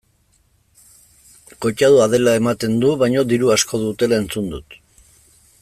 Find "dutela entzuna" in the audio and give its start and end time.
3.87-4.53